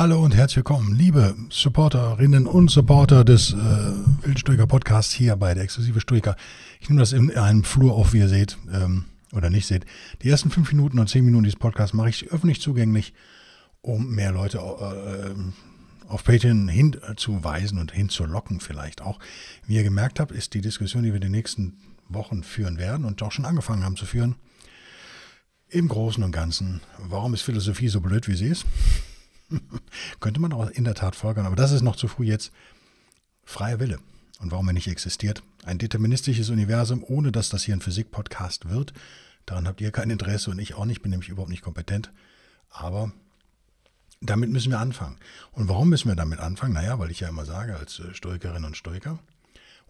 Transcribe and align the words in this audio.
Hallo 0.00 0.24
und 0.24 0.34
herzlich 0.34 0.56
willkommen, 0.56 0.94
liebe 0.94 1.36
Supporterinnen 1.50 2.46
und 2.46 2.70
Supporter 2.70 3.22
des 3.22 3.52
äh, 3.52 3.56
Wildstoiker 4.22 4.66
Podcasts 4.66 5.12
hier 5.12 5.36
bei 5.36 5.52
der 5.52 5.62
Exklusive 5.62 6.00
Stoiker. 6.00 6.36
Ich 6.80 6.88
nehme 6.88 7.00
das 7.00 7.12
in 7.12 7.36
einem 7.36 7.64
Flur 7.64 7.92
auf, 7.92 8.14
wie 8.14 8.20
ihr 8.20 8.30
seht, 8.30 8.56
ähm, 8.72 9.04
oder 9.34 9.50
nicht 9.50 9.66
seht. 9.66 9.84
Die 10.22 10.30
ersten 10.30 10.50
fünf 10.50 10.72
Minuten 10.72 10.98
und 10.98 11.10
zehn 11.10 11.22
Minuten 11.22 11.44
dieses 11.44 11.58
Podcasts 11.58 11.92
mache 11.92 12.08
ich 12.08 12.32
öffentlich 12.32 12.62
zugänglich, 12.62 13.12
um 13.82 14.14
mehr 14.14 14.32
Leute 14.32 14.56
äh, 14.56 16.08
auf 16.08 16.24
Patreon 16.24 16.68
hinzuweisen 16.68 17.78
und 17.78 17.92
hinzulocken 17.92 18.60
vielleicht 18.60 19.02
auch. 19.02 19.18
Wie 19.66 19.74
ihr 19.74 19.84
gemerkt 19.84 20.18
habt, 20.18 20.32
ist 20.32 20.54
die 20.54 20.62
Diskussion, 20.62 21.02
die 21.02 21.10
wir 21.10 21.16
in 21.16 21.20
den 21.20 21.32
nächsten 21.32 21.76
Wochen 22.08 22.42
führen 22.42 22.78
werden 22.78 23.04
und 23.04 23.22
auch 23.22 23.32
schon 23.32 23.44
angefangen 23.44 23.84
haben 23.84 23.96
zu 23.96 24.06
führen, 24.06 24.36
im 25.68 25.88
Großen 25.88 26.24
und 26.24 26.32
Ganzen, 26.32 26.80
warum 26.96 27.34
ist 27.34 27.42
Philosophie 27.42 27.88
so 27.88 28.00
blöd, 28.00 28.28
wie 28.28 28.34
sie 28.36 28.46
ist? 28.46 28.64
Könnte 30.20 30.40
man 30.40 30.52
auch 30.52 30.68
in 30.70 30.84
der 30.84 30.94
Tat 30.94 31.16
folgern, 31.16 31.46
aber 31.46 31.56
das 31.56 31.72
ist 31.72 31.82
noch 31.82 31.96
zu 31.96 32.08
früh 32.08 32.26
jetzt. 32.26 32.52
Freier 33.44 33.80
Wille 33.80 33.98
und 34.40 34.52
warum 34.52 34.68
er 34.68 34.74
nicht 34.74 34.88
existiert. 34.88 35.42
Ein 35.64 35.78
deterministisches 35.78 36.50
Universum, 36.50 37.02
ohne 37.02 37.32
dass 37.32 37.48
das 37.48 37.64
hier 37.64 37.74
ein 37.74 37.80
Physik-Podcast 37.80 38.68
wird. 38.68 38.92
Daran 39.46 39.66
habt 39.66 39.80
ihr 39.80 39.90
kein 39.90 40.10
Interesse 40.10 40.50
und 40.50 40.58
ich 40.58 40.74
auch 40.74 40.84
nicht, 40.84 41.02
bin 41.02 41.10
nämlich 41.10 41.28
überhaupt 41.28 41.50
nicht 41.50 41.62
kompetent. 41.62 42.12
Aber 42.68 43.12
damit 44.20 44.50
müssen 44.50 44.70
wir 44.70 44.78
anfangen. 44.78 45.16
Und 45.52 45.68
warum 45.68 45.88
müssen 45.88 46.08
wir 46.08 46.16
damit 46.16 46.38
anfangen? 46.38 46.74
Naja, 46.74 46.98
weil 46.98 47.10
ich 47.10 47.20
ja 47.20 47.28
immer 47.28 47.44
sage, 47.44 47.76
als 47.76 47.98
äh, 47.98 48.14
Stoikerin 48.14 48.64
und 48.64 48.76
Stoiker, 48.76 49.18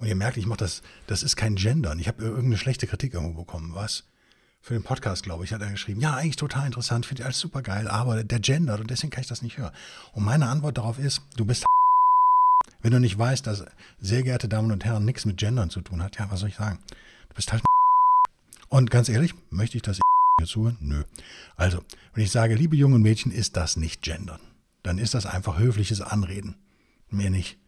und 0.01 0.07
ihr 0.07 0.17
merkt, 0.17 0.39
ich 0.39 0.47
mache 0.47 0.61
das, 0.61 0.83
das 1.07 1.23
ist 1.23 1.37
kein 1.37 1.57
Gendern. 1.57 1.99
Ich 1.99 2.09
habe 2.09 2.23
irgendeine 2.23 2.57
schlechte 2.57 2.87
Kritik 2.87 3.13
irgendwo 3.13 3.43
bekommen. 3.43 3.75
Was? 3.75 4.05
Für 4.61 4.75
den 4.75 4.83
Podcast, 4.83 5.23
glaube 5.23 5.45
ich, 5.45 5.53
hat 5.53 5.63
er 5.63 5.71
geschrieben, 5.71 6.01
ja, 6.01 6.15
eigentlich 6.15 6.37
total 6.37 6.67
interessant, 6.67 7.07
finde 7.07 7.23
ich 7.23 7.25
alles 7.27 7.39
super 7.39 7.63
geil, 7.63 7.89
aber 7.89 8.23
der 8.23 8.41
gendert 8.41 8.81
und 8.81 8.91
deswegen 8.91 9.11
kann 9.11 9.23
ich 9.23 9.29
das 9.29 9.43
nicht 9.43 9.59
hören. 9.59 9.73
Und 10.13 10.25
meine 10.25 10.49
Antwort 10.49 10.79
darauf 10.79 10.99
ist, 10.99 11.23
du 11.37 11.45
bist 11.45 11.65
wenn 12.83 12.93
du 12.93 13.01
nicht 13.01 13.19
weißt, 13.19 13.47
dass 13.47 13.65
sehr 14.01 14.23
geehrte 14.23 14.49
Damen 14.49 14.71
und 14.71 14.85
Herren 14.85 15.05
nichts 15.05 15.25
mit 15.25 15.39
Gendern 15.39 15.71
zu 15.71 15.81
tun 15.81 16.03
hat, 16.03 16.19
ja, 16.19 16.31
was 16.31 16.41
soll 16.41 16.51
ich 16.51 16.57
sagen? 16.57 16.79
Du 17.29 17.35
bist 17.35 17.53
halt 17.53 17.63
Und 18.69 18.91
ganz 18.91 19.09
ehrlich, 19.09 19.35
möchte 19.51 19.77
ich 19.77 19.83
das 19.83 19.99
hier 20.39 20.47
zuhören? 20.47 20.79
Nö. 20.81 21.03
Also, 21.57 21.83
wenn 22.15 22.25
ich 22.25 22.31
sage, 22.31 22.55
liebe 22.55 22.77
jungen 22.77 23.03
Mädchen, 23.03 23.33
ist 23.33 23.57
das 23.57 23.77
nicht 23.77 24.03
Gendern. 24.03 24.41
Dann 24.83 24.99
ist 24.99 25.15
das 25.15 25.27
einfach 25.27 25.59
höfliches 25.59 26.01
Anreden. 26.01 26.57
Mehr 27.11 27.31
nicht. 27.31 27.59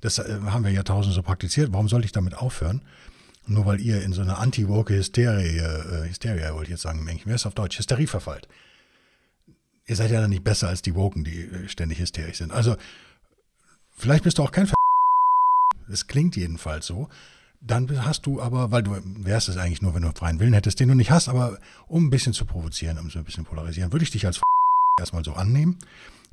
Das 0.00 0.18
äh, 0.18 0.40
haben 0.46 0.64
wir 0.64 0.70
Jahrtausende 0.70 1.14
so 1.14 1.22
praktiziert. 1.22 1.72
Warum 1.72 1.88
sollte 1.88 2.06
ich 2.06 2.12
damit 2.12 2.34
aufhören? 2.34 2.82
Nur 3.48 3.64
weil 3.64 3.80
ihr 3.80 4.02
in 4.02 4.12
so 4.12 4.20
eine 4.20 4.36
anti-woke 4.36 4.94
Hysterie, 4.94 5.58
äh, 5.58 6.08
Hysterie, 6.08 6.52
wollte 6.52 6.64
ich 6.64 6.70
jetzt 6.70 6.82
sagen, 6.82 7.06
wie 7.06 7.32
ist 7.32 7.46
auf 7.46 7.54
Deutsch, 7.54 7.78
Hysterie 7.78 8.06
verfallt. 8.06 8.46
Ihr 9.86 9.96
seid 9.96 10.10
ja 10.10 10.20
dann 10.20 10.28
nicht 10.28 10.44
besser 10.44 10.68
als 10.68 10.82
die 10.82 10.94
Woken, 10.94 11.24
die 11.24 11.44
äh, 11.44 11.68
ständig 11.68 11.98
hysterisch 11.98 12.38
sind. 12.38 12.52
Also, 12.52 12.76
vielleicht 13.96 14.24
bist 14.24 14.36
du 14.36 14.42
auch 14.42 14.52
kein 14.52 14.66
Ver 14.66 14.74
Es 15.90 16.06
klingt 16.06 16.36
jedenfalls 16.36 16.86
so. 16.86 17.08
Dann 17.62 18.04
hast 18.04 18.26
du 18.26 18.40
aber, 18.40 18.70
weil 18.70 18.82
du 18.82 19.00
wärst 19.02 19.48
es 19.48 19.56
eigentlich 19.56 19.80
nur, 19.80 19.94
wenn 19.94 20.02
du 20.02 20.12
freien 20.12 20.38
Willen 20.40 20.52
hättest, 20.52 20.78
den 20.78 20.88
du 20.88 20.94
nicht 20.94 21.10
hast, 21.10 21.28
aber 21.28 21.58
um 21.88 22.06
ein 22.06 22.10
bisschen 22.10 22.34
zu 22.34 22.44
provozieren, 22.44 22.98
um 22.98 23.10
so 23.10 23.18
ein 23.18 23.24
bisschen 23.24 23.44
polarisieren, 23.44 23.92
würde 23.92 24.04
ich 24.04 24.10
dich 24.10 24.26
als 24.26 24.40
erstmal 25.00 25.24
so 25.24 25.32
annehmen. 25.32 25.78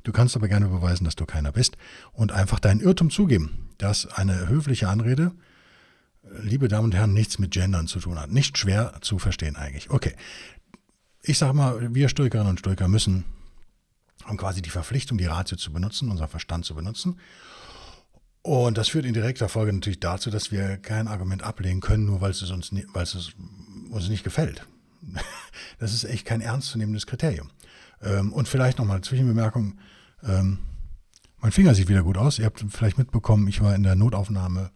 Du 0.04 0.12
kannst 0.12 0.36
aber 0.36 0.48
gerne 0.48 0.68
beweisen, 0.68 1.04
dass 1.04 1.16
du 1.16 1.24
keiner 1.24 1.50
bist 1.50 1.78
und 2.12 2.30
einfach 2.30 2.60
deinen 2.60 2.80
Irrtum 2.80 3.10
zugeben, 3.10 3.70
dass 3.78 4.06
eine 4.06 4.48
höfliche 4.48 4.88
Anrede 4.88 5.32
liebe 6.42 6.68
Damen 6.68 6.86
und 6.86 6.94
Herren, 6.94 7.12
nichts 7.12 7.38
mit 7.38 7.52
Gendern 7.52 7.86
zu 7.86 8.00
tun 8.00 8.18
hat. 8.18 8.30
Nicht 8.30 8.58
schwer 8.58 8.98
zu 9.00 9.18
verstehen 9.18 9.56
eigentlich. 9.56 9.90
Okay. 9.90 10.14
Ich 11.22 11.38
sage 11.38 11.54
mal, 11.54 11.94
wir 11.94 12.08
Stoikerinnen 12.08 12.50
und 12.50 12.60
Stoiker 12.60 12.88
müssen 12.88 13.24
haben 14.26 14.36
quasi 14.36 14.60
die 14.60 14.70
Verpflichtung, 14.70 15.18
die 15.18 15.26
Ratio 15.26 15.56
zu 15.56 15.72
benutzen, 15.72 16.10
unseren 16.10 16.28
Verstand 16.28 16.64
zu 16.64 16.74
benutzen. 16.74 17.18
Und 18.42 18.78
das 18.78 18.88
führt 18.88 19.04
in 19.04 19.14
direkter 19.14 19.48
Folge 19.48 19.72
natürlich 19.72 20.00
dazu, 20.00 20.30
dass 20.30 20.52
wir 20.52 20.76
kein 20.76 21.08
Argument 21.08 21.42
ablehnen 21.42 21.80
können, 21.80 22.06
nur 22.06 22.20
weil 22.20 22.30
es 22.30 22.42
uns, 22.50 22.70
weil 22.92 23.02
es 23.02 23.34
uns 23.90 24.08
nicht 24.08 24.24
gefällt. 24.24 24.66
Das 25.78 25.92
ist 25.92 26.04
echt 26.04 26.24
kein 26.24 26.40
ernstzunehmendes 26.40 27.06
Kriterium. 27.06 27.50
Ähm, 28.02 28.32
und 28.32 28.48
vielleicht 28.48 28.78
nochmal 28.78 29.02
Zwischenbemerkung. 29.02 29.78
Ähm, 30.22 30.58
mein 31.38 31.52
Finger 31.52 31.74
sieht 31.74 31.88
wieder 31.88 32.02
gut 32.02 32.16
aus. 32.16 32.38
Ihr 32.38 32.46
habt 32.46 32.64
vielleicht 32.70 32.96
mitbekommen, 32.96 33.46
ich 33.46 33.60
war 33.60 33.74
in 33.74 33.82
der 33.82 33.94
Notaufnahme 33.94 34.70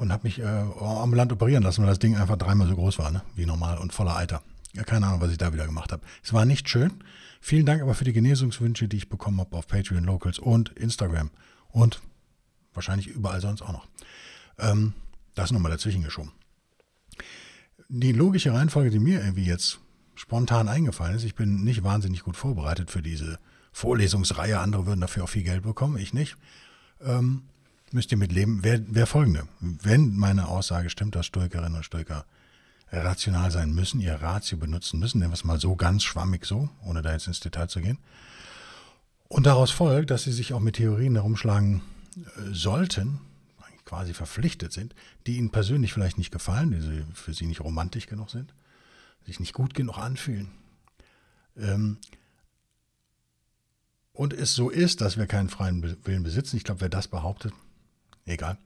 und 0.00 0.12
habe 0.12 0.24
mich 0.24 0.38
äh, 0.38 0.44
ambulant 0.44 1.30
operieren 1.32 1.62
lassen, 1.62 1.82
weil 1.82 1.90
das 1.90 1.98
Ding 1.98 2.16
einfach 2.16 2.36
dreimal 2.36 2.66
so 2.66 2.74
groß 2.74 2.98
war, 2.98 3.10
ne? 3.10 3.22
wie 3.34 3.44
normal 3.44 3.78
und 3.78 3.92
voller 3.92 4.16
Alter. 4.16 4.42
Ja, 4.72 4.82
keine 4.82 5.06
Ahnung, 5.06 5.20
was 5.20 5.30
ich 5.30 5.38
da 5.38 5.52
wieder 5.52 5.66
gemacht 5.66 5.92
habe. 5.92 6.02
Es 6.22 6.32
war 6.32 6.44
nicht 6.44 6.68
schön. 6.68 7.04
Vielen 7.40 7.66
Dank 7.66 7.82
aber 7.82 7.94
für 7.94 8.04
die 8.04 8.12
Genesungswünsche, 8.12 8.88
die 8.88 8.96
ich 8.96 9.08
bekommen 9.08 9.40
habe 9.40 9.56
auf 9.56 9.66
Patreon 9.66 10.04
Locals 10.04 10.38
und 10.38 10.70
Instagram 10.70 11.30
und 11.68 12.00
wahrscheinlich 12.72 13.08
überall 13.08 13.40
sonst 13.40 13.62
auch 13.62 13.72
noch. 13.72 13.86
Ähm, 14.58 14.94
das 15.34 15.50
nochmal 15.50 15.70
dazwischen 15.70 16.02
geschoben. 16.02 16.32
Die 17.88 18.12
logische 18.12 18.52
Reihenfolge, 18.52 18.90
die 18.90 18.98
mir 18.98 19.20
irgendwie 19.20 19.44
jetzt 19.44 19.80
spontan 20.14 20.68
eingefallen 20.68 21.16
ist, 21.16 21.24
ich 21.24 21.34
bin 21.34 21.64
nicht 21.64 21.82
wahnsinnig 21.82 22.22
gut 22.22 22.36
vorbereitet 22.36 22.90
für 22.90 23.02
diese 23.02 23.38
Vorlesungsreihe, 23.72 24.60
andere 24.60 24.86
würden 24.86 25.00
dafür 25.00 25.24
auch 25.24 25.28
viel 25.28 25.42
Geld 25.42 25.62
bekommen, 25.62 25.98
ich 25.98 26.14
nicht. 26.14 26.36
Ähm, 27.02 27.42
müsst 27.92 28.12
ihr 28.12 28.18
mit 28.18 28.32
leben, 28.32 28.62
wäre 28.62 28.82
wär 28.88 29.06
folgende. 29.06 29.48
Wenn 29.60 30.16
meine 30.16 30.48
Aussage 30.48 30.90
stimmt, 30.90 31.14
dass 31.14 31.26
Stoikerinnen 31.26 31.76
und 31.76 31.84
Stoiker 31.84 32.24
rational 32.92 33.50
sein 33.50 33.72
müssen, 33.72 34.00
ihr 34.00 34.14
Ratio 34.14 34.58
benutzen 34.58 34.98
müssen, 34.98 35.18
nennen 35.18 35.30
wir 35.30 35.34
es 35.34 35.44
mal 35.44 35.60
so 35.60 35.76
ganz 35.76 36.02
schwammig 36.02 36.44
so, 36.44 36.68
ohne 36.84 37.02
da 37.02 37.12
jetzt 37.12 37.26
ins 37.26 37.40
Detail 37.40 37.68
zu 37.68 37.80
gehen. 37.80 37.98
Und 39.28 39.46
daraus 39.46 39.70
folgt, 39.70 40.10
dass 40.10 40.24
sie 40.24 40.32
sich 40.32 40.52
auch 40.52 40.60
mit 40.60 40.76
Theorien 40.76 41.14
herumschlagen 41.14 41.82
äh, 42.16 42.52
sollten, 42.52 43.20
quasi 43.84 44.14
verpflichtet 44.14 44.72
sind, 44.72 44.94
die 45.26 45.36
ihnen 45.36 45.50
persönlich 45.50 45.92
vielleicht 45.92 46.16
nicht 46.16 46.30
gefallen, 46.30 46.70
die 46.70 47.04
für 47.12 47.34
sie 47.34 47.46
nicht 47.46 47.60
romantisch 47.60 48.06
genug 48.06 48.30
sind, 48.30 48.54
sich 49.26 49.40
nicht 49.40 49.52
gut 49.52 49.74
genug 49.74 49.98
anfühlen. 49.98 50.48
Ähm, 51.56 51.98
und 54.12 54.32
es 54.32 54.54
so 54.54 54.70
ist, 54.70 55.00
dass 55.00 55.16
wir 55.16 55.26
keinen 55.26 55.48
freien 55.48 55.82
Willen 56.04 56.22
besitzen, 56.22 56.56
ich 56.56 56.62
glaube, 56.62 56.82
wer 56.82 56.88
das 56.88 57.08
behauptet, 57.08 57.52
egal. 58.30 58.58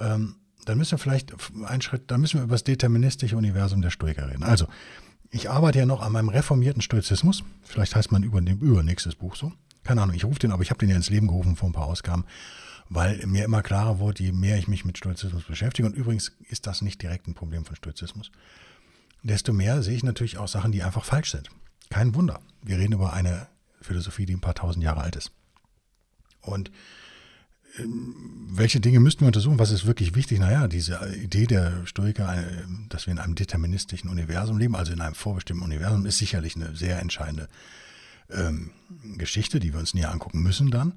Ähm, 0.00 0.36
dann 0.64 0.78
müssen 0.78 0.92
wir 0.92 0.98
vielleicht 0.98 1.32
einen 1.64 1.82
Schritt, 1.82 2.10
dann 2.10 2.20
müssen 2.20 2.40
wir 2.40 2.44
über 2.44 2.54
das 2.54 2.64
deterministische 2.64 3.36
Universum 3.36 3.82
der 3.82 3.90
Stoiker 3.90 4.28
reden. 4.28 4.42
Also, 4.42 4.66
ich 5.30 5.50
arbeite 5.50 5.78
ja 5.78 5.86
noch 5.86 6.02
an 6.02 6.12
meinem 6.12 6.28
reformierten 6.28 6.82
Stoizismus. 6.82 7.44
Vielleicht 7.62 7.94
heißt 7.94 8.12
man 8.12 8.22
über 8.22 8.40
dem 8.40 8.58
übernächstes 8.58 9.14
Buch 9.14 9.36
so. 9.36 9.52
Keine 9.84 10.02
Ahnung, 10.02 10.16
ich 10.16 10.24
rufe 10.24 10.38
den, 10.38 10.52
aber 10.52 10.62
ich 10.62 10.70
habe 10.70 10.78
den 10.78 10.88
ja 10.88 10.96
ins 10.96 11.10
Leben 11.10 11.28
gerufen 11.28 11.56
vor 11.56 11.68
ein 11.68 11.72
paar 11.72 11.86
Ausgaben, 11.86 12.24
weil 12.88 13.24
mir 13.26 13.44
immer 13.44 13.62
klarer 13.62 13.98
wurde, 13.98 14.22
je 14.22 14.32
mehr 14.32 14.58
ich 14.58 14.66
mich 14.66 14.84
mit 14.84 14.98
Stoizismus 14.98 15.44
beschäftige, 15.44 15.86
und 15.86 15.94
übrigens 15.94 16.32
ist 16.48 16.66
das 16.66 16.82
nicht 16.82 17.02
direkt 17.02 17.28
ein 17.28 17.34
Problem 17.34 17.64
von 17.64 17.76
Stoizismus, 17.76 18.32
desto 19.22 19.52
mehr 19.52 19.82
sehe 19.82 19.96
ich 19.96 20.02
natürlich 20.02 20.38
auch 20.38 20.48
Sachen, 20.48 20.72
die 20.72 20.82
einfach 20.82 21.04
falsch 21.04 21.32
sind. 21.32 21.50
Kein 21.90 22.14
Wunder. 22.14 22.40
Wir 22.62 22.78
reden 22.78 22.94
über 22.94 23.12
eine 23.12 23.46
Philosophie, 23.80 24.26
die 24.26 24.34
ein 24.34 24.40
paar 24.40 24.54
tausend 24.54 24.82
Jahre 24.82 25.02
alt 25.02 25.16
ist. 25.16 25.30
Und 26.40 26.70
welche 27.78 28.80
Dinge 28.80 29.00
müssten 29.00 29.20
wir 29.20 29.28
untersuchen? 29.28 29.58
Was 29.58 29.70
ist 29.70 29.86
wirklich 29.86 30.14
wichtig? 30.14 30.38
Naja, 30.38 30.68
diese 30.68 30.98
Idee 31.22 31.46
der 31.46 31.86
Stoiker, 31.86 32.36
äh, 32.36 32.44
dass 32.88 33.06
wir 33.06 33.12
in 33.12 33.18
einem 33.18 33.34
deterministischen 33.34 34.10
Universum 34.10 34.58
leben, 34.58 34.76
also 34.76 34.92
in 34.92 35.00
einem 35.00 35.14
vorbestimmten 35.14 35.64
Universum, 35.64 36.06
ist 36.06 36.18
sicherlich 36.18 36.56
eine 36.56 36.74
sehr 36.74 37.00
entscheidende 37.00 37.48
ähm, 38.30 38.70
Geschichte, 39.16 39.60
die 39.60 39.72
wir 39.72 39.80
uns 39.80 39.94
näher 39.94 40.10
angucken 40.10 40.42
müssen 40.42 40.70
dann. 40.70 40.94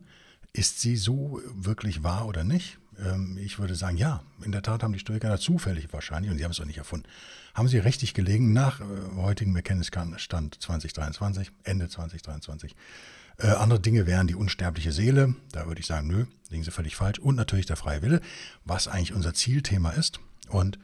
Ist 0.53 0.79
sie 0.81 0.95
so 0.95 1.41
wirklich 1.53 2.03
wahr 2.03 2.25
oder 2.25 2.43
nicht? 2.43 2.78
Ähm, 3.05 3.37
ich 3.37 3.59
würde 3.59 3.75
sagen, 3.75 3.97
ja, 3.97 4.21
in 4.43 4.51
der 4.51 4.61
Tat 4.61 4.83
haben 4.83 4.93
die 4.93 4.99
Stoiker 4.99 5.29
da 5.29 5.37
zufällig 5.37 5.91
wahrscheinlich, 5.91 6.31
und 6.31 6.37
sie 6.37 6.43
haben 6.43 6.51
es 6.51 6.59
auch 6.59 6.65
nicht 6.65 6.77
erfunden, 6.77 7.07
haben 7.53 7.67
sie 7.67 7.79
richtig 7.79 8.13
gelegen 8.13 8.53
nach 8.53 8.81
äh, 8.81 8.83
heutigem 9.15 9.55
Erkenntnisstand 9.55 10.61
2023, 10.61 11.51
Ende 11.63 11.89
2023 11.89 12.75
äh, 13.41 13.47
andere 13.47 13.79
Dinge 13.79 14.05
wären 14.05 14.27
die 14.27 14.35
unsterbliche 14.35 14.91
Seele. 14.91 15.33
Da 15.51 15.65
würde 15.65 15.79
ich 15.79 15.87
sagen, 15.87 16.07
nö, 16.07 16.25
liegen 16.49 16.63
Sie 16.63 16.71
völlig 16.71 16.95
falsch. 16.95 17.19
Und 17.19 17.35
natürlich 17.35 17.65
der 17.65 17.77
freie 17.77 18.01
Wille, 18.01 18.21
was 18.65 18.87
eigentlich 18.87 19.13
unser 19.13 19.33
Zielthema 19.33 19.91
ist. 19.91 20.19
Und 20.49 20.77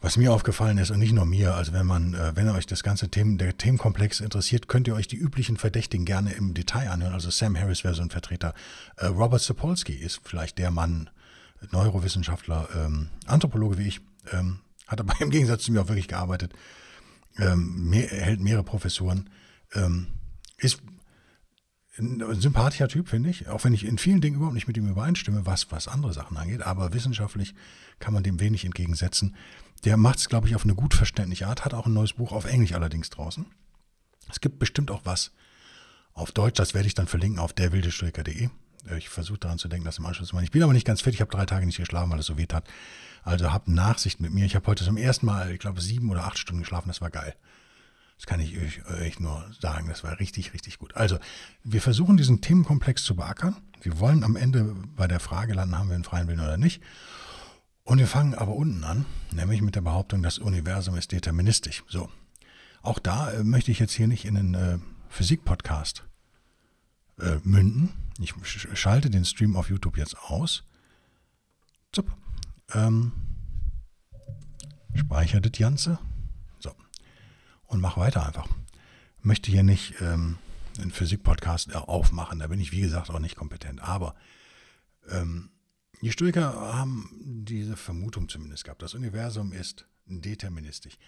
was 0.00 0.16
mir 0.16 0.32
aufgefallen 0.32 0.78
ist, 0.78 0.90
und 0.90 1.00
nicht 1.00 1.12
nur 1.12 1.26
mir, 1.26 1.54
also 1.54 1.72
wenn 1.72 1.86
man, 1.86 2.14
äh, 2.14 2.36
wenn 2.36 2.48
euch 2.50 2.66
das 2.66 2.82
ganze 2.82 3.08
Themen, 3.08 3.36
der 3.36 3.56
Themenkomplex 3.56 4.20
interessiert, 4.20 4.68
könnt 4.68 4.86
ihr 4.86 4.94
euch 4.94 5.08
die 5.08 5.16
üblichen 5.16 5.56
Verdächtigen 5.56 6.04
gerne 6.04 6.32
im 6.32 6.54
Detail 6.54 6.90
anhören. 6.90 7.14
Also 7.14 7.30
Sam 7.30 7.58
Harris 7.58 7.82
wäre 7.82 7.94
so 7.94 8.02
ein 8.02 8.10
Vertreter. 8.10 8.54
Äh, 8.96 9.06
Robert 9.06 9.42
Sapolsky 9.42 9.94
ist 9.94 10.20
vielleicht 10.24 10.58
der 10.58 10.70
Mann, 10.70 11.10
Neurowissenschaftler, 11.72 12.68
ähm, 12.76 13.08
Anthropologe 13.26 13.78
wie 13.78 13.88
ich, 13.88 14.00
ähm, 14.32 14.60
hat 14.86 15.00
aber 15.00 15.14
im 15.20 15.30
Gegensatz 15.30 15.64
zu 15.64 15.72
mir 15.72 15.82
auch 15.82 15.88
wirklich 15.88 16.08
gearbeitet, 16.08 16.52
ähm, 17.38 17.88
mehr, 17.88 18.08
hält 18.08 18.40
mehrere 18.40 18.64
Professuren, 18.64 19.30
ähm, 19.74 20.08
ist 20.58 20.80
ein 21.98 22.40
sympathischer 22.40 22.88
Typ, 22.88 23.08
finde 23.08 23.30
ich, 23.30 23.48
auch 23.48 23.64
wenn 23.64 23.74
ich 23.74 23.84
in 23.84 23.98
vielen 23.98 24.20
Dingen 24.20 24.36
überhaupt 24.36 24.54
nicht 24.54 24.68
mit 24.68 24.76
ihm 24.76 24.88
übereinstimme, 24.88 25.46
was, 25.46 25.70
was 25.72 25.88
andere 25.88 26.12
Sachen 26.12 26.36
angeht, 26.36 26.62
aber 26.62 26.92
wissenschaftlich 26.92 27.54
kann 27.98 28.14
man 28.14 28.22
dem 28.22 28.40
wenig 28.40 28.64
entgegensetzen. 28.64 29.34
Der 29.84 29.96
macht 29.96 30.18
es, 30.18 30.28
glaube 30.28 30.48
ich, 30.48 30.54
auf 30.54 30.64
eine 30.64 30.74
gut 30.74 30.94
verständliche 30.94 31.46
Art, 31.46 31.64
hat 31.64 31.74
auch 31.74 31.86
ein 31.86 31.92
neues 31.92 32.14
Buch 32.14 32.32
auf 32.32 32.44
Englisch 32.44 32.72
allerdings 32.72 33.10
draußen. 33.10 33.46
Es 34.30 34.40
gibt 34.40 34.58
bestimmt 34.58 34.90
auch 34.90 35.02
was 35.04 35.32
Auf 36.12 36.32
Deutsch, 36.32 36.58
das 36.58 36.74
werde 36.74 36.88
ich 36.88 36.94
dann 36.94 37.06
verlinken 37.06 37.38
auf 37.38 37.52
derwildestoiker.de. 37.52 38.48
Ich 38.96 39.08
versuche 39.08 39.38
daran 39.38 39.58
zu 39.58 39.68
denken, 39.68 39.84
das 39.84 39.98
im 39.98 40.06
Anschluss 40.06 40.32
machen. 40.32 40.44
Ich 40.44 40.50
bin 40.50 40.62
aber 40.62 40.72
nicht 40.72 40.86
ganz 40.86 41.00
fit. 41.00 41.14
Ich 41.14 41.20
habe 41.20 41.30
drei 41.30 41.46
Tage 41.46 41.66
nicht 41.66 41.76
geschlafen, 41.76 42.10
weil 42.10 42.18
es 42.18 42.26
so 42.26 42.38
weh 42.38 42.46
tat. 42.46 42.64
Also 43.22 43.52
habt 43.52 43.68
Nachsicht 43.68 44.20
mit 44.20 44.32
mir. 44.32 44.44
Ich 44.46 44.56
habe 44.56 44.66
heute 44.66 44.84
zum 44.84 44.96
ersten 44.96 45.26
Mal, 45.26 45.52
ich 45.52 45.58
glaube, 45.58 45.80
sieben 45.80 46.10
oder 46.10 46.24
acht 46.24 46.38
Stunden 46.38 46.62
geschlafen. 46.62 46.88
Das 46.88 47.00
war 47.00 47.10
geil. 47.10 47.34
Das 48.18 48.26
kann 48.26 48.40
ich 48.40 48.58
euch, 48.58 48.84
euch 48.86 49.20
nur 49.20 49.48
sagen. 49.60 49.88
Das 49.88 50.02
war 50.02 50.18
richtig, 50.18 50.52
richtig 50.52 50.78
gut. 50.78 50.96
Also, 50.96 51.18
wir 51.62 51.80
versuchen 51.80 52.16
diesen 52.16 52.40
Themenkomplex 52.40 53.04
zu 53.04 53.14
beackern. 53.14 53.56
Wir 53.80 54.00
wollen 54.00 54.24
am 54.24 54.34
Ende 54.34 54.74
bei 54.96 55.06
der 55.06 55.20
Frage 55.20 55.54
landen, 55.54 55.78
haben 55.78 55.88
wir 55.88 55.94
einen 55.94 56.04
freien 56.04 56.26
Willen 56.26 56.40
oder 56.40 56.56
nicht. 56.56 56.82
Und 57.84 57.98
wir 57.98 58.08
fangen 58.08 58.34
aber 58.34 58.54
unten 58.54 58.82
an, 58.82 59.06
nämlich 59.30 59.62
mit 59.62 59.76
der 59.76 59.80
Behauptung, 59.82 60.22
das 60.22 60.38
Universum 60.38 60.96
ist 60.96 61.12
deterministisch. 61.12 61.84
So. 61.88 62.10
Auch 62.82 62.98
da 62.98 63.30
äh, 63.30 63.44
möchte 63.44 63.70
ich 63.70 63.78
jetzt 63.78 63.94
hier 63.94 64.08
nicht 64.08 64.24
in 64.24 64.36
einen 64.36 64.54
äh, 64.54 64.78
Physik-Podcast 65.08 66.04
äh, 67.20 67.36
münden. 67.44 67.90
Ich 68.20 68.34
schalte 68.74 69.10
den 69.10 69.24
Stream 69.24 69.56
auf 69.56 69.70
YouTube 69.70 69.96
jetzt 69.96 70.18
aus. 70.18 70.64
Zup. 71.92 72.12
Ähm, 72.74 73.12
speichere 74.94 75.40
das 75.40 75.52
Ganze 75.52 75.98
und 77.68 77.80
mach 77.80 77.96
weiter 77.96 78.26
einfach. 78.26 78.48
Möchte 79.22 79.50
hier 79.50 79.62
nicht 79.62 80.00
ähm, 80.00 80.38
einen 80.78 80.90
Physik-Podcast 80.90 81.74
aufmachen, 81.74 82.40
da 82.40 82.48
bin 82.48 82.60
ich 82.60 82.72
wie 82.72 82.80
gesagt 82.80 83.10
auch 83.10 83.18
nicht 83.20 83.36
kompetent. 83.36 83.80
Aber 83.80 84.14
ähm, 85.08 85.50
die 86.00 86.12
Stoiker 86.12 86.54
haben 86.74 87.10
diese 87.44 87.76
Vermutung 87.76 88.28
zumindest 88.28 88.64
gehabt. 88.64 88.82
Das 88.82 88.94
Universum 88.94 89.52
ist 89.52 89.86
deterministisch. 90.06 90.98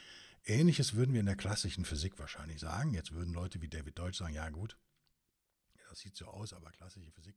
Ähnliches 0.44 0.94
würden 0.94 1.12
wir 1.12 1.20
in 1.20 1.26
der 1.26 1.36
klassischen 1.36 1.84
Physik 1.84 2.18
wahrscheinlich 2.18 2.60
sagen. 2.60 2.94
Jetzt 2.94 3.12
würden 3.12 3.32
Leute 3.32 3.60
wie 3.60 3.68
David 3.68 3.98
Deutsch 3.98 4.18
sagen, 4.18 4.34
ja 4.34 4.48
gut, 4.50 4.76
das 5.88 6.00
sieht 6.00 6.16
so 6.16 6.26
aus, 6.26 6.52
aber 6.52 6.70
klassische 6.70 7.10
Physik 7.12 7.36